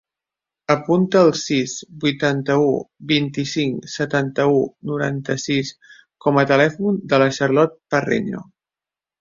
[0.75, 2.71] Apunta el sis, vuitanta-u,
[3.13, 4.57] vint-i-cinc, setanta-u,
[4.93, 5.71] noranta-sis
[6.27, 8.45] com a telèfon de la Charlotte Parreño.